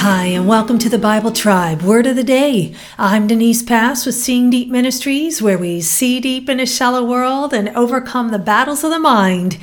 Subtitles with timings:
[0.00, 2.72] Hi, and welcome to the Bible Tribe Word of the Day.
[2.98, 7.52] I'm Denise Pass with Seeing Deep Ministries, where we see deep in a shallow world
[7.52, 9.58] and overcome the battles of the mind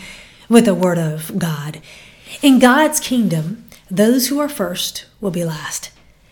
[0.50, 1.80] with the Word of God.
[2.42, 5.92] In God's kingdom, those who are first will be last.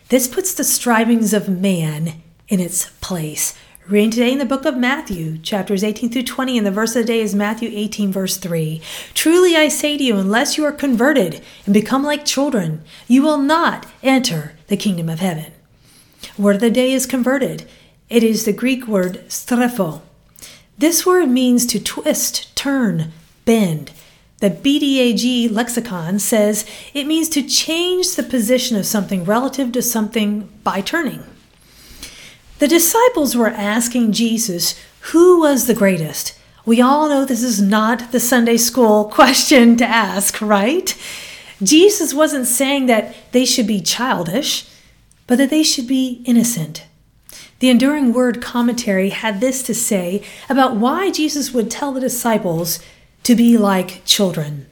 [0.09, 3.57] This puts the strivings of man in its place.
[3.89, 7.01] Reading today in the book of Matthew, chapters 18 through 20, and the verse of
[7.01, 8.81] the day is Matthew 18, verse 3.
[9.13, 13.37] Truly I say to you, unless you are converted and become like children, you will
[13.37, 15.51] not enter the kingdom of heaven.
[16.37, 17.67] Word of the day is converted.
[18.07, 20.01] It is the Greek word strepho.
[20.77, 23.11] This word means to twist, turn,
[23.43, 23.91] bend.
[24.37, 30.47] The BDAG lexicon says it means to change the position of something relative to something
[30.63, 31.25] by turning.
[32.59, 34.79] The disciples were asking Jesus
[35.11, 36.37] who was the greatest.
[36.65, 40.95] We all know this is not the Sunday school question to ask, right?
[41.61, 44.69] Jesus wasn't saying that they should be childish,
[45.27, 46.85] but that they should be innocent.
[47.59, 52.79] The Enduring Word commentary had this to say about why Jesus would tell the disciples
[53.23, 54.67] to be like children.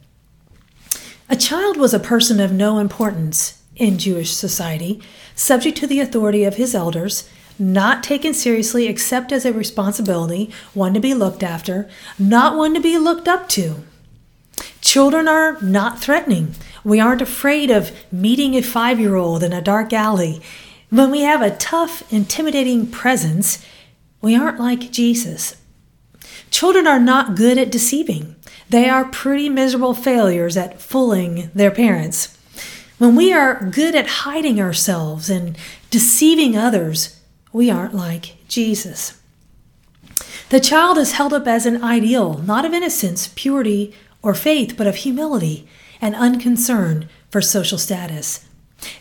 [1.29, 5.01] A child was a person of no importance in Jewish society,
[5.35, 7.29] subject to the authority of his elders
[7.59, 12.79] not taken seriously except as a responsibility, one to be looked after, not one to
[12.79, 13.83] be looked up to.
[14.81, 16.55] Children are not threatening.
[16.83, 20.41] We aren't afraid of meeting a five year old in a dark alley.
[20.89, 23.65] When we have a tough, intimidating presence,
[24.21, 25.55] we aren't like Jesus.
[26.49, 28.35] Children are not good at deceiving.
[28.69, 32.37] They are pretty miserable failures at fooling their parents.
[32.97, 35.57] When we are good at hiding ourselves and
[35.89, 37.20] deceiving others,
[37.53, 39.19] we aren't like Jesus.
[40.49, 44.87] The child is held up as an ideal, not of innocence, purity, or faith, but
[44.87, 45.67] of humility
[46.01, 48.45] and unconcern for social status.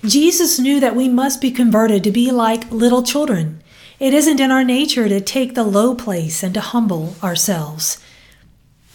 [0.05, 3.63] Jesus knew that we must be converted to be like little children.
[3.99, 8.03] It isn't in our nature to take the low place and to humble ourselves.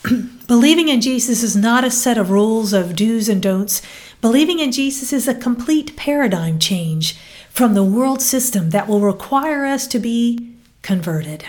[0.48, 3.82] Believing in Jesus is not a set of rules of do's and don'ts.
[4.22, 7.18] Believing in Jesus is a complete paradigm change
[7.50, 11.46] from the world system that will require us to be converted.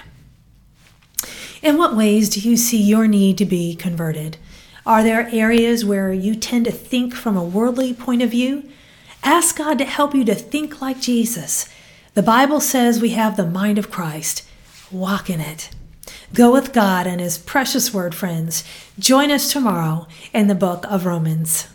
[1.63, 4.37] In what ways do you see your need to be converted?
[4.87, 8.69] Are there areas where you tend to think from a worldly point of view?
[9.25, 11.69] Ask God to help you to think like Jesus.
[12.15, 14.49] The Bible says we have the mind of Christ.
[14.93, 15.71] Walk in it.
[16.37, 18.63] Go with God and His precious word, friends.
[18.99, 21.67] Join us tomorrow in the book of Romans.